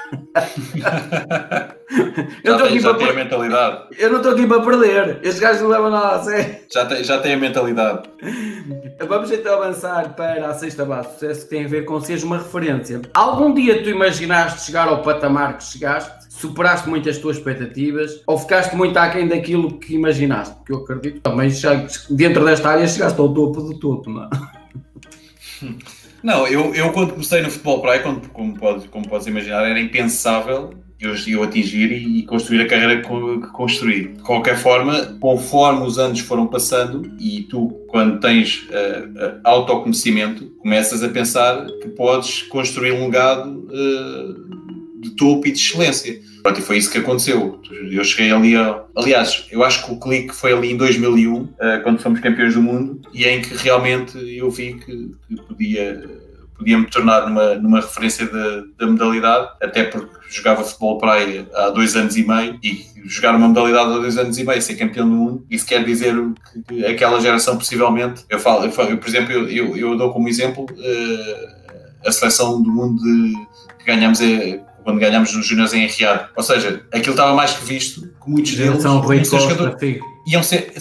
eu 2.45 2.59
já 2.59 2.67
tem, 2.67 2.81
já 2.81 2.95
tem 2.95 3.11
a 3.11 3.13
mentalidade. 3.13 3.83
Eu 3.99 4.11
não 4.11 4.17
estou 4.19 4.33
aqui 4.33 4.47
para 4.47 4.63
perder. 4.63 5.19
Estes 5.23 5.41
gajos 5.41 5.63
não 5.63 5.69
levam 5.69 5.91
nada 5.91 6.17
a 6.17 6.23
sério. 6.23 6.57
Já 6.73 6.87
tem, 6.87 7.05
já 7.05 7.19
tem 7.19 7.35
a 7.35 7.37
mentalidade. 7.37 8.09
Vamos 9.07 9.31
então 9.31 9.63
avançar 9.63 10.15
para 10.15 10.49
a 10.49 10.55
sexta 10.55 10.85
base 10.85 11.13
sucesso 11.15 11.45
que 11.45 11.51
tem 11.51 11.65
a 11.65 11.69
ver 11.69 11.85
com 11.85 12.01
seres 12.01 12.23
uma 12.23 12.39
referência. 12.39 13.03
Algum 13.15 13.55
dia 13.55 13.83
tu 13.83 13.91
imaginaste 13.91 14.67
chegar 14.67 14.89
ao 14.89 15.03
patamar 15.03 15.59
que 15.59 15.65
chegaste? 15.65 16.29
Superaste 16.31 16.89
muito 16.89 17.09
as 17.09 17.19
tuas 17.19 17.37
expectativas 17.37 18.23
ou 18.27 18.39
ficaste 18.39 18.77
muito 18.77 18.97
aquém 18.97 19.27
daquilo 19.27 19.79
que 19.79 19.95
imaginaste? 19.95 20.55
Porque 20.57 20.73
eu 20.73 20.79
acredito 20.79 21.21
também 21.21 21.51
já 21.51 21.85
dentro 22.09 22.45
desta 22.45 22.71
área 22.71 22.87
chegaste 22.87 23.21
ao 23.21 23.35
topo 23.35 23.61
do 23.61 23.77
topo, 23.79 24.09
não 24.09 24.25
é? 24.25 24.29
Não, 26.23 26.47
eu, 26.47 26.75
eu 26.75 26.93
quando 26.93 27.13
comecei 27.13 27.41
no 27.43 27.51
futebol 27.51 27.81
praia, 27.81 28.03
como, 28.03 28.21
como, 28.29 28.59
podes, 28.59 28.87
como 28.87 29.09
podes 29.09 29.27
imaginar, 29.27 29.65
era 29.65 29.81
impensável 29.81 30.75
eu, 31.01 31.15
eu 31.29 31.43
atingir 31.45 31.93
e, 31.93 32.25
construir 32.25 32.63
a 32.63 32.67
carreira 32.67 33.01
que 33.01 33.53
construir. 33.53 34.15
De 34.15 34.23
qualquer 34.23 34.57
forma, 34.57 35.17
conforme 35.21 35.87
os 35.87 35.99
anos 35.99 36.21
foram 36.21 36.47
passando 36.47 37.11
e 37.21 37.43
tu, 37.43 37.69
quando 37.89 38.19
tens 38.19 38.65
uh, 38.65 39.41
autoconhecimento, 39.45 40.47
começas 40.59 41.03
a 41.05 41.09
pensar 41.09 41.67
que 41.81 41.89
podes 41.91 42.43
construir 42.43 42.93
um 42.93 43.05
legado 43.05 43.69
uh, 43.71 44.48
de 45.01 45.11
topo 45.11 45.47
e 45.47 45.53
de 45.53 45.59
excelência. 45.59 46.21
Pronto, 46.43 46.61
e 46.61 46.63
foi 46.63 46.79
isso 46.79 46.91
que 46.91 46.99
aconteceu. 46.99 47.61
Eu 47.91 48.05
cheguei 48.05 48.31
ali 48.31 48.57
a... 48.57 48.83
Aliás, 48.97 49.47
eu 49.51 49.63
acho 49.65 49.85
que 49.85 49.93
o 49.93 49.99
clique 49.99 50.35
foi 50.35 50.53
ali 50.53 50.73
em 50.73 50.77
2001, 50.77 51.49
quando 51.83 52.01
fomos 52.01 52.21
campeões 52.21 52.55
do 52.55 52.63
mundo, 52.63 53.01
e 53.13 53.25
em 53.25 53.43
que 53.43 53.55
realmente 53.55 54.17
eu 54.37 54.51
vi 54.51 54.75
que, 54.75 55.11
que 55.29 55.43
podia 55.47 56.19
podia 56.59 56.77
me 56.77 56.87
tornar 56.87 57.29
numa, 57.29 57.55
numa 57.55 57.81
referência 57.81 58.27
da 58.27 58.87
modalidade, 58.87 59.49
até 59.63 59.85
porque 59.85 60.11
jogava 60.29 60.65
futebol 60.65 60.99
praia 60.99 61.49
há 61.55 61.71
dois 61.71 61.95
anos 61.95 62.17
e 62.17 62.27
meio 62.27 62.59
e 62.63 62.85
jogar 63.07 63.35
uma 63.37 63.47
modalidade 63.49 63.93
há 63.93 63.99
dois 63.99 64.19
anos 64.19 64.37
e 64.39 64.45
meio, 64.45 64.61
ser 64.61 64.75
campeão 64.75 65.09
do 65.09 65.15
mundo, 65.15 65.47
isso 65.49 65.65
quer 65.65 65.85
dizer 65.85 66.15
que 66.67 66.85
aquela 66.85 67.21
geração 67.21 67.57
possivelmente, 67.57 68.25
eu 68.29 68.41
falo, 68.41 68.65
eu, 68.65 68.73
falo, 68.73 68.91
eu 68.91 68.99
por 68.99 69.09
exemplo, 69.09 69.33
eu, 69.33 69.49
eu, 69.49 69.77
eu, 69.77 69.97
dou 69.97 70.13
como 70.13 70.29
exemplo 70.29 70.65
uh, 70.65 72.07
a 72.07 72.11
seleção 72.11 72.61
do 72.61 72.71
mundo 72.71 73.01
de, 73.01 73.33
que 73.79 73.85
ganhamos 73.87 74.21
é, 74.21 74.61
quando 74.89 75.01
ganhamos 75.01 75.35
nos 75.35 75.47
Júniors 75.47 75.75
em 75.75 75.87
Riad. 75.87 76.29
Ou 76.35 76.43
seja, 76.43 76.83
aquilo 76.91 77.11
estava 77.11 77.35
mais 77.35 77.53
que 77.53 77.63
visto 77.63 78.01
que 78.01 78.31
muitos 78.31 78.55
deles 78.55 78.81
são 78.81 79.05
iam 79.13 79.23
ser 79.23 79.41
jogadores, 79.41 80.01
iam 80.27 80.43
ser, 80.43 80.73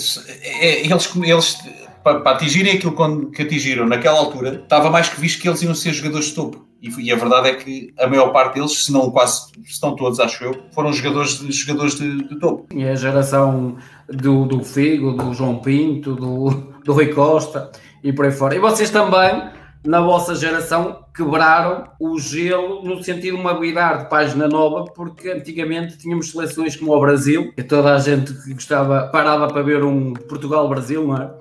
é, 0.62 0.86
eles, 0.86 1.14
eles 1.14 1.58
para, 2.02 2.22
para 2.22 2.38
atingirem 2.38 2.78
aquilo 2.78 3.30
que 3.32 3.42
atingiram 3.42 3.86
naquela 3.86 4.18
altura, 4.18 4.62
estava 4.64 4.90
mais 4.90 5.10
que 5.10 5.20
visto 5.20 5.42
que 5.42 5.50
eles 5.50 5.62
iam 5.62 5.76
ser 5.76 5.92
jogadores 5.92 6.28
de 6.28 6.36
topo. 6.36 6.66
E, 6.82 6.90
e, 7.02 7.12
a 7.12 7.18
verdade 7.18 7.50
é 7.50 7.56
que 7.56 7.94
a 8.00 8.08
maior 8.08 8.32
parte 8.32 8.54
deles, 8.54 8.86
se 8.86 8.94
não 8.94 9.12
quase, 9.12 9.52
estão 9.66 9.94
todos, 9.94 10.22
acho 10.22 10.42
eu, 10.42 10.56
foram 10.72 10.94
jogadores 10.94 11.40
de, 11.40 11.52
jogadores 11.52 11.96
de, 11.96 12.24
de 12.30 12.40
topo. 12.40 12.66
E 12.74 12.86
a 12.86 12.96
geração 12.96 13.76
do, 14.08 14.46
do 14.46 14.64
Figo, 14.64 15.12
do 15.12 15.34
João 15.34 15.60
Pinto, 15.60 16.16
do, 16.16 16.50
do 16.86 16.94
Rui 16.94 17.08
Costa 17.08 17.72
e 18.02 18.14
por 18.14 18.24
aí 18.24 18.32
fora. 18.32 18.56
E 18.56 18.60
vocês 18.60 18.90
também, 18.90 19.50
na 19.86 20.02
vossa 20.02 20.36
geração, 20.36 21.06
quebraram 21.16 21.86
o 22.00 22.20
gelo 22.20 22.84
no 22.84 23.04
sentido 23.04 23.36
de 23.36 23.42
uma 23.42 23.60
virar 23.60 24.04
de 24.04 24.10
página 24.10 24.48
nova, 24.48 24.86
porque 24.86 25.30
antigamente 25.30 25.98
tínhamos 25.98 26.32
seleções 26.32 26.76
como 26.76 26.94
o 26.94 27.00
Brasil, 27.00 27.52
que 27.54 27.64
toda 27.64 27.96
a 27.96 28.00
gente 28.00 28.34
gostava, 28.54 29.08
parava 29.08 29.48
para 29.48 29.62
ver 29.62 29.84
um 29.84 30.14
Portugal-Brasil, 30.14 31.06
não 31.06 31.18
é? 31.18 31.32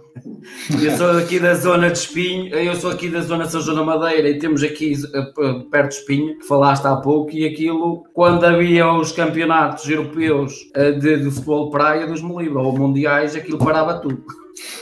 Eu 0.82 0.96
sou 0.96 1.10
aqui 1.18 1.38
da 1.38 1.54
zona 1.54 1.90
de 1.90 1.98
Espinho, 1.98 2.54
eu 2.54 2.74
sou 2.74 2.90
aqui 2.90 3.08
da 3.08 3.20
zona 3.20 3.46
São 3.46 3.60
João 3.60 3.76
da 3.76 3.84
Madeira 3.84 4.30
e 4.30 4.38
temos 4.38 4.62
aqui 4.62 4.94
eh, 4.94 5.62
perto 5.70 5.90
de 5.90 5.96
Espinho, 5.96 6.38
que 6.38 6.46
falaste 6.46 6.86
há 6.86 6.96
pouco, 6.96 7.32
e 7.32 7.46
aquilo, 7.46 8.04
quando 8.14 8.44
havia 8.44 8.90
os 8.92 9.12
campeonatos 9.12 9.88
europeus 9.88 10.54
eh, 10.74 10.92
de, 10.92 11.18
de 11.18 11.30
futebol 11.30 11.70
praia 11.70 12.06
dos 12.06 12.22
Moliba 12.22 12.60
ou 12.60 12.72
mundiais, 12.76 13.36
aquilo 13.36 13.58
parava 13.58 14.00
tudo. 14.00 14.24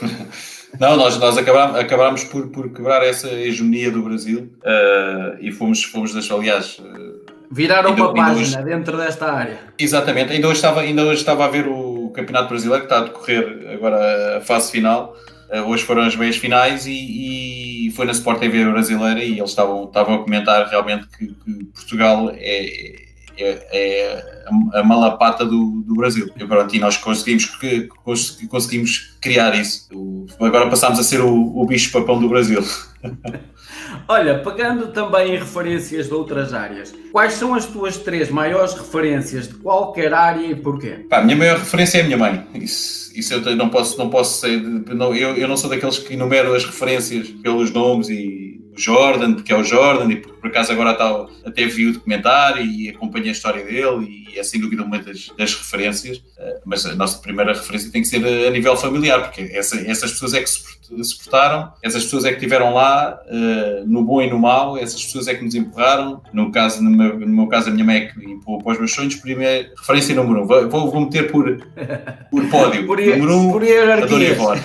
Não, 0.79 0.95
nós, 0.95 1.17
nós 1.17 1.37
acabámos, 1.37 1.79
acabámos 1.79 2.23
por, 2.23 2.47
por 2.47 2.69
quebrar 2.69 3.03
essa 3.03 3.27
hegemonia 3.29 3.91
do 3.91 4.01
Brasil 4.01 4.51
uh, 4.61 5.37
e 5.39 5.51
fomos, 5.51 5.83
fomos 5.83 6.31
aliás. 6.31 6.79
Uh, 6.79 7.25
Viraram 7.51 7.89
ainda, 7.89 8.03
uma 8.03 8.13
página 8.13 8.59
hoje, 8.59 8.63
dentro 8.63 8.97
desta 8.97 9.31
área. 9.31 9.59
Exatamente, 9.77 10.33
ainda 10.33 10.47
hoje, 10.47 10.57
estava, 10.57 10.81
ainda 10.81 11.03
hoje 11.03 11.19
estava 11.19 11.45
a 11.45 11.47
ver 11.47 11.67
o 11.67 12.09
Campeonato 12.13 12.49
Brasileiro 12.49 12.85
que 12.85 12.93
está 12.93 13.03
a 13.03 13.05
decorrer 13.05 13.71
agora 13.73 14.37
a 14.37 14.41
fase 14.41 14.71
final. 14.71 15.15
Uh, 15.49 15.61
hoje 15.69 15.83
foram 15.83 16.01
as 16.01 16.15
meias 16.15 16.37
finais 16.37 16.87
e, 16.87 17.87
e, 17.87 17.91
foi 17.91 18.05
na 18.05 18.11
Sport 18.11 18.39
TV 18.39 18.65
brasileira 18.65 19.23
e 19.23 19.37
eles 19.37 19.51
estavam, 19.51 19.85
estavam 19.85 20.15
a 20.15 20.23
comentar 20.23 20.67
realmente 20.67 21.07
que, 21.07 21.27
que 21.27 21.65
Portugal 21.65 22.31
é, 22.33 23.04
é, 23.37 23.67
é 23.71 24.43
a, 24.73 24.79
a 24.79 24.83
malapata 24.83 25.45
do, 25.45 25.83
do 25.85 25.95
Brasil. 25.95 26.29
E, 26.37 26.45
pronto, 26.45 26.75
e 26.75 26.79
nós 26.79 26.97
conseguimos, 26.97 27.49
conseguimos 28.49 29.17
criar 29.21 29.55
isso. 29.55 29.87
Agora 30.39 30.69
passámos 30.69 30.99
a 30.99 31.03
ser 31.03 31.21
o, 31.21 31.57
o 31.57 31.65
bicho-papão 31.65 32.19
do 32.19 32.29
Brasil. 32.29 32.63
Olha, 34.07 34.39
pegando 34.39 34.87
também 34.87 35.35
em 35.35 35.37
referências 35.37 36.07
de 36.07 36.13
outras 36.13 36.53
áreas, 36.53 36.93
quais 37.11 37.33
são 37.33 37.53
as 37.53 37.65
tuas 37.65 37.97
três 37.97 38.29
maiores 38.29 38.73
referências 38.73 39.47
de 39.47 39.55
qualquer 39.55 40.13
área 40.13 40.45
e 40.45 40.55
porquê? 40.55 41.05
Pá, 41.09 41.19
a 41.19 41.23
minha 41.23 41.37
maior 41.37 41.57
referência 41.57 41.99
é 41.99 42.01
a 42.01 42.03
minha 42.03 42.17
mãe. 42.17 42.45
Isso, 42.53 43.11
isso 43.17 43.33
eu 43.33 43.55
não 43.55 43.69
posso, 43.69 43.97
não 43.97 44.09
posso 44.09 44.41
ser. 44.41 44.61
Não, 44.61 45.15
eu, 45.15 45.35
eu 45.35 45.47
não 45.47 45.57
sou 45.57 45.69
daqueles 45.69 45.97
que 45.97 46.13
enumero 46.13 46.53
as 46.53 46.65
referências 46.65 47.29
pelos 47.29 47.71
nomes 47.71 48.09
e 48.09 48.61
o 48.75 48.79
Jordan, 48.79 49.33
porque 49.33 49.51
é 49.51 49.57
o 49.57 49.63
Jordan, 49.63 50.11
e 50.11 50.17
por, 50.17 50.34
por 50.45 50.49
acaso 50.49 50.73
agora 50.73 50.91
está, 50.91 51.25
até 51.43 51.65
vi 51.65 51.87
o 51.87 51.93
documentário 51.93 52.63
e 52.63 52.89
acompanhei 52.89 53.29
a 53.29 53.31
história 53.31 53.65
dele 53.65 54.25
e 54.31 54.37
é 54.37 54.43
sem 54.43 54.61
dúvida 54.61 54.83
uma 54.83 54.99
das, 54.99 55.29
das 55.35 55.55
referências, 55.55 56.17
uh, 56.17 56.61
mas 56.63 56.85
a 56.85 56.93
nossa 56.93 57.17
primeira 57.17 57.51
referência 57.51 57.91
tem 57.91 58.03
que 58.03 58.07
ser 58.07 58.23
a, 58.23 58.47
a 58.47 58.51
nível 58.51 58.77
familiar, 58.77 59.23
porque 59.23 59.41
essa, 59.53 59.75
essas 59.89 60.11
pessoas 60.11 60.35
é 60.35 60.41
que 60.41 60.49
se 60.49 61.17
portaram, 61.17 61.73
essas 61.81 62.03
pessoas 62.03 62.25
é 62.25 62.29
que 62.29 62.35
estiveram 62.35 62.75
lá, 62.75 63.19
uh, 63.25 63.87
no 63.87 64.03
bom 64.03 64.21
e 64.21 64.29
no 64.29 64.37
mau, 64.37 64.77
essas 64.77 65.03
pessoas 65.03 65.27
é 65.27 65.33
que 65.33 65.43
nos 65.43 65.55
empurraram, 65.55 66.21
no, 66.31 66.51
caso, 66.51 66.83
no, 66.83 66.91
meu, 66.91 67.19
no 67.19 67.27
meu 67.27 67.47
caso 67.47 67.69
a 67.69 67.73
minha 67.73 67.83
mãe 67.85 67.97
é 67.97 68.05
que 68.05 68.23
empurrou 68.23 68.61
para 68.61 68.73
os 68.73 68.77
meus 68.77 68.93
sonhos, 68.93 69.15
primeira 69.15 69.71
referência 69.75 70.13
número 70.13 70.43
um, 70.43 70.69
vou, 70.69 70.91
vou 70.91 71.01
meter 71.01 71.31
por, 71.31 71.57
por 72.29 72.45
pódio, 72.51 72.85
por, 72.85 72.99
número 72.99 73.35
um, 73.35 73.51
por 73.51 73.63
hierarquia. 73.63 74.05
a 74.05 74.07
Dona 74.07 74.25
Ivone. 74.25 74.61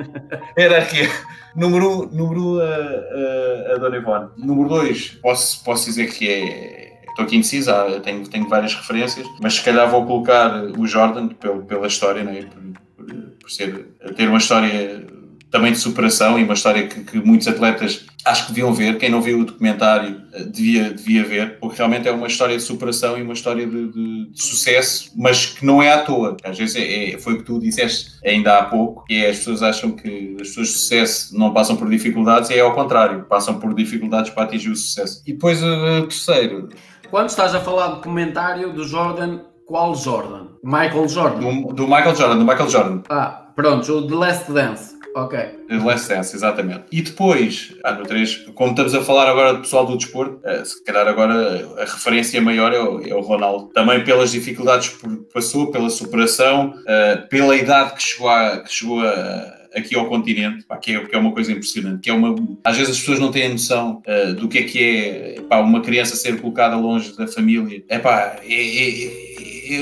hierarquia. 0.56 1.10
Número 1.58 1.88
1, 1.88 2.02
um, 2.02 2.06
número, 2.12 2.40
uh, 2.40 2.60
uh, 2.60 3.74
a 3.74 3.78
Dona 3.78 3.96
Ivone. 3.96 4.28
Número 4.36 4.68
2, 4.68 5.17
posso, 5.20 5.62
posso 5.64 5.86
dizer 5.86 6.12
que 6.12 6.28
é. 6.28 6.88
Estou 7.08 7.24
aqui 7.24 7.36
indeciso, 7.36 7.72
tenho, 8.04 8.28
tenho 8.28 8.48
várias 8.48 8.74
referências, 8.74 9.26
mas 9.40 9.54
se 9.54 9.62
calhar 9.62 9.90
vou 9.90 10.06
colocar 10.06 10.62
o 10.78 10.86
Jordan 10.86 11.28
pelo, 11.28 11.64
pela 11.64 11.88
história, 11.88 12.22
né? 12.22 12.42
por, 12.42 13.04
por, 13.04 13.14
por 13.40 13.50
ser, 13.50 13.88
ter 14.14 14.28
uma 14.28 14.38
história 14.38 15.04
também 15.50 15.72
de 15.72 15.78
superação 15.78 16.38
e 16.38 16.44
uma 16.44 16.54
história 16.54 16.86
que, 16.86 17.02
que, 17.02 17.18
muitos 17.18 17.48
atletas 17.48 18.06
acho 18.28 18.46
que 18.46 18.52
deviam 18.52 18.72
ver. 18.72 18.98
Quem 18.98 19.10
não 19.10 19.20
viu 19.20 19.40
o 19.40 19.44
documentário 19.44 20.22
eh, 20.32 20.44
devia, 20.44 20.90
devia 20.90 21.24
ver, 21.24 21.58
porque 21.58 21.76
realmente 21.76 22.08
é 22.08 22.12
uma 22.12 22.26
história 22.26 22.56
de 22.56 22.62
superação 22.62 23.18
e 23.18 23.22
uma 23.22 23.32
história 23.32 23.66
de, 23.66 23.88
de, 23.88 24.30
de 24.30 24.42
sucesso, 24.42 25.10
mas 25.16 25.46
que 25.46 25.64
não 25.64 25.82
é 25.82 25.92
à 25.92 26.02
toa. 26.02 26.36
Às 26.44 26.58
vezes 26.58 26.76
é, 26.76 27.14
é, 27.14 27.18
foi 27.18 27.34
o 27.34 27.38
que 27.38 27.44
tu 27.44 27.58
disseste 27.58 28.12
ainda 28.24 28.58
há 28.58 28.64
pouco, 28.64 29.04
que 29.04 29.24
é 29.24 29.30
as 29.30 29.38
pessoas 29.38 29.62
acham 29.62 29.92
que 29.92 30.36
as 30.40 30.48
pessoas 30.48 30.68
de 30.68 30.72
sucesso 30.74 31.38
não 31.38 31.52
passam 31.52 31.76
por 31.76 31.88
dificuldades, 31.88 32.50
e 32.50 32.54
é 32.54 32.60
ao 32.60 32.74
contrário, 32.74 33.24
passam 33.24 33.58
por 33.58 33.74
dificuldades 33.74 34.30
para 34.30 34.44
atingir 34.44 34.70
o 34.70 34.76
sucesso. 34.76 35.22
E 35.26 35.32
depois, 35.32 35.62
uh, 35.62 36.06
terceiro. 36.08 36.68
Quando 37.10 37.30
estás 37.30 37.54
a 37.54 37.60
falar 37.60 37.88
do 37.88 38.00
comentário 38.02 38.72
do 38.72 38.84
Jordan, 38.84 39.40
qual 39.66 39.94
Jordan? 39.94 40.48
Michael 40.62 41.08
Jordan? 41.08 41.62
Do, 41.62 41.74
do 41.74 41.84
Michael 41.84 42.14
Jordan, 42.14 42.38
do 42.38 42.44
Michael 42.44 42.68
Jordan. 42.68 43.02
Ah, 43.08 43.50
pronto, 43.54 43.90
o 43.92 44.06
The 44.06 44.14
Last 44.14 44.52
Dance. 44.52 44.87
Ok. 45.18 45.38
Last 45.84 46.08
Dance, 46.08 46.36
exatamente. 46.36 46.84
E 46.92 47.02
depois, 47.02 47.74
ah, 47.84 47.92
no 47.92 48.04
3, 48.04 48.46
como 48.54 48.70
estamos 48.70 48.94
a 48.94 49.02
falar 49.02 49.28
agora 49.28 49.54
do 49.54 49.60
pessoal 49.60 49.84
do 49.84 49.96
desporto, 49.96 50.40
uh, 50.46 50.64
se 50.64 50.82
calhar 50.84 51.06
agora 51.08 51.66
a 51.76 51.84
referência 51.84 52.40
maior 52.40 52.72
é 52.72 52.80
o, 52.80 53.00
é 53.00 53.14
o 53.14 53.20
Ronaldo. 53.20 53.66
Também 53.74 54.04
pelas 54.04 54.30
dificuldades 54.30 54.90
que 54.90 55.08
passou, 55.32 55.72
pela 55.72 55.90
superação, 55.90 56.68
uh, 56.68 57.28
pela 57.28 57.56
idade 57.56 57.94
que 57.94 58.02
chegou, 58.02 58.28
a, 58.28 58.58
que 58.58 58.72
chegou 58.72 59.00
a, 59.00 59.58
aqui 59.74 59.96
ao 59.96 60.06
continente, 60.06 60.64
pá, 60.64 60.76
que, 60.76 60.94
é, 60.94 61.04
que, 61.04 61.14
é, 61.14 61.18
uma 61.18 61.32
coisa 61.32 61.50
impressionante, 61.50 62.00
que 62.00 62.10
é 62.10 62.12
uma... 62.12 62.34
Às 62.62 62.76
vezes 62.76 62.92
as 62.92 63.00
pessoas 63.00 63.18
não 63.18 63.30
têm 63.30 63.50
noção 63.50 64.02
uh, 64.06 64.34
do 64.34 64.48
que 64.48 64.58
é 64.58 64.62
que 64.62 64.78
é 64.78 65.40
pá, 65.48 65.58
uma 65.58 65.82
criança 65.82 66.14
ser 66.14 66.40
colocada 66.40 66.76
longe 66.76 67.16
da 67.16 67.26
família. 67.26 67.82
Epá, 67.88 68.36
é, 68.42 68.54
é, 68.54 69.04
é 69.04 69.27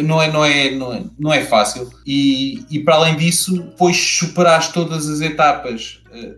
não 0.03 0.21
é, 0.21 0.33
não 0.33 0.45
é, 0.45 0.71
não 0.71 0.93
é, 0.93 1.05
não 1.19 1.33
é 1.33 1.43
fácil. 1.43 1.91
E, 2.07 2.65
e 2.71 2.81
para 2.81 2.95
além 2.95 3.17
disso, 3.17 3.63
depois 3.63 3.97
superaste 3.97 4.73
todas 4.73 5.09
as 5.09 5.21
etapas 5.21 6.03
uh, 6.11 6.37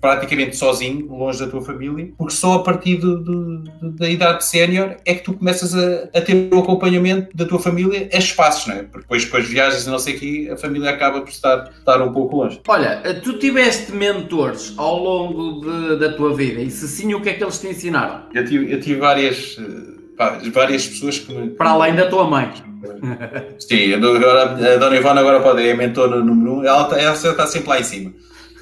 praticamente 0.00 0.56
sozinho, 0.56 1.06
longe 1.06 1.38
da 1.38 1.46
tua 1.46 1.62
família, 1.62 2.10
porque 2.16 2.34
só 2.34 2.54
a 2.54 2.62
partir 2.62 2.96
do, 2.96 3.22
do, 3.22 3.64
da 3.92 4.08
idade 4.08 4.44
sénior 4.44 4.96
é 5.04 5.14
que 5.14 5.24
tu 5.24 5.34
começas 5.34 5.74
a, 5.74 6.04
a, 6.14 6.20
ter 6.20 6.52
o 6.52 6.58
acompanhamento 6.58 7.36
da 7.36 7.44
tua 7.44 7.58
família 7.58 8.08
a 8.12 8.18
espaços, 8.18 8.66
não 8.66 8.74
é? 8.74 8.82
Porque 8.82 9.00
depois, 9.00 9.24
depois 9.24 9.48
viagens 9.48 9.86
e 9.86 9.90
não 9.90 9.98
sei 9.98 10.16
o 10.16 10.18
quê, 10.18 10.50
a 10.52 10.56
família 10.56 10.90
acaba 10.90 11.20
por 11.20 11.30
estar, 11.30 11.70
estar 11.78 12.02
um 12.02 12.12
pouco 12.12 12.36
longe. 12.36 12.60
Olha, 12.68 13.00
eh, 13.04 13.14
tu 13.14 13.38
tiveste 13.38 13.92
mentores 13.92 14.74
ao 14.76 15.02
longo 15.02 15.60
de, 15.60 15.98
da 15.98 16.12
tua 16.12 16.34
vida 16.34 16.60
e 16.60 16.70
se 16.70 16.86
sim, 16.88 17.14
o 17.14 17.20
que 17.20 17.30
é 17.30 17.34
que 17.34 17.42
eles 17.42 17.58
te 17.58 17.68
ensinaram? 17.68 18.22
Eu 18.34 18.44
tive, 18.44 18.72
eu 18.72 18.80
tive 18.80 19.00
várias. 19.00 19.56
Uh, 19.58 19.96
várias 20.52 20.86
pessoas 20.86 21.18
que 21.18 21.32
me. 21.32 21.50
Para 21.50 21.70
além 21.70 21.94
da 21.94 22.08
tua 22.08 22.28
mãe. 22.28 22.50
Sim, 23.58 23.94
agora, 23.94 24.74
a 24.74 24.76
Dona 24.76 24.96
Ivana 24.96 25.20
agora 25.20 25.40
pode, 25.40 25.66
é 25.66 25.72
a 25.72 25.76
mentora 25.76 26.22
número 26.22 26.56
um, 26.56 26.64
ela, 26.64 26.82
está, 26.82 27.00
ela 27.00 27.14
está 27.14 27.46
sempre 27.46 27.68
lá 27.68 27.80
em 27.80 27.84
cima. 27.84 28.12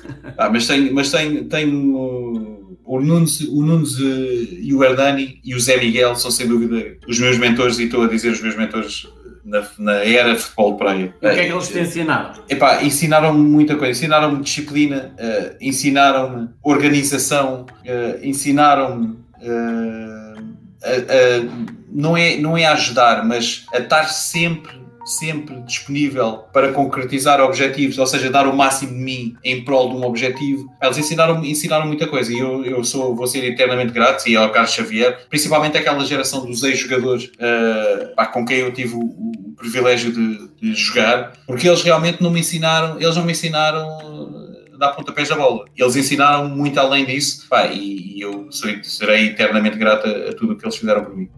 Ah, 0.36 0.50
mas 0.50 0.66
tem, 0.66 0.92
mas 0.92 1.10
tem, 1.10 1.44
tem 1.44 1.74
o, 1.74 2.76
o, 2.84 3.00
Nunes, 3.00 3.40
o 3.40 3.62
Nunes 3.62 3.98
eh, 3.98 4.58
e 4.60 4.74
o 4.74 4.84
Hernani 4.84 5.40
e 5.42 5.54
o 5.54 5.60
Zé 5.60 5.78
Miguel 5.78 6.14
são 6.14 6.30
sem 6.30 6.46
dúvida 6.46 6.98
os 7.08 7.18
meus 7.18 7.38
mentores 7.38 7.78
e 7.78 7.84
estou 7.84 8.02
a 8.02 8.06
dizer 8.06 8.30
os 8.30 8.42
meus 8.42 8.54
mentores 8.54 9.06
na, 9.44 9.62
na 9.78 9.92
era 10.04 10.34
futebol 10.36 10.72
de 10.72 10.78
praia. 10.78 11.14
E 11.22 11.26
o 11.26 11.34
que 11.34 11.40
é 11.40 11.46
que 11.46 11.52
eles 11.52 11.68
te 11.68 11.78
ensinaram? 11.78 12.32
Epá, 12.48 12.82
ensinaram-me 12.82 13.38
muita 13.38 13.76
coisa, 13.76 13.92
ensinaram-me 13.92 14.42
disciplina, 14.42 15.14
uh, 15.18 15.56
ensinaram-me 15.60 16.48
organização, 16.62 17.66
uh, 17.84 18.26
ensinaram-me 18.26 19.16
uh, 19.42 20.44
a, 20.82 20.90
a 20.90 21.83
não 21.94 22.16
é, 22.16 22.36
não 22.36 22.58
é 22.58 22.66
ajudar, 22.66 23.24
mas 23.24 23.64
a 23.72 23.78
estar 23.78 24.04
sempre 24.04 24.84
sempre 25.04 25.60
disponível 25.62 26.44
para 26.52 26.72
concretizar 26.72 27.40
objetivos, 27.40 27.98
ou 27.98 28.06
seja, 28.06 28.30
dar 28.30 28.46
o 28.46 28.56
máximo 28.56 28.92
de 28.92 28.98
mim 28.98 29.36
em 29.44 29.62
prol 29.62 29.90
de 29.90 29.96
um 29.96 30.04
objetivo. 30.04 30.66
Eles 30.82 30.98
ensinaram, 30.98 31.44
ensinaram 31.44 31.86
muita 31.86 32.06
coisa 32.06 32.32
e 32.32 32.38
eu, 32.38 32.64
eu 32.64 32.82
sou, 32.82 33.14
vou 33.14 33.26
ser 33.26 33.44
eternamente 33.44 33.92
grato 33.92 34.26
e 34.28 34.36
ao 34.36 34.50
Carlos 34.50 34.72
Xavier, 34.72 35.26
principalmente 35.28 35.76
aquela 35.76 36.04
geração 36.04 36.44
dos 36.44 36.62
ex-jogadores 36.62 37.24
uh, 37.24 38.32
com 38.32 38.44
quem 38.44 38.58
eu 38.60 38.72
tive 38.72 38.94
o, 38.94 39.00
o 39.00 39.54
privilégio 39.56 40.12
de, 40.12 40.48
de, 40.60 40.74
jogar, 40.74 41.32
porque 41.46 41.68
eles 41.68 41.82
realmente 41.82 42.22
não 42.22 42.30
me 42.30 42.40
ensinaram, 42.40 43.00
eles 43.00 43.16
não 43.16 43.24
me 43.24 43.32
ensinaram 43.32 44.64
a 44.72 44.76
dar 44.78 44.92
pontapés 44.92 45.28
da 45.28 45.36
bola. 45.36 45.66
Eles 45.76 45.96
ensinaram 45.96 46.48
muito 46.48 46.80
além 46.80 47.04
disso 47.04 47.46
pá, 47.48 47.66
e, 47.66 48.20
eu 48.20 48.48
serei 48.82 49.26
eternamente 49.26 49.76
grato 49.76 50.06
a, 50.06 50.30
a 50.30 50.34
tudo 50.34 50.54
o 50.54 50.56
que 50.56 50.64
eles 50.64 50.76
fizeram 50.76 51.04
por 51.04 51.14
mim. 51.14 51.28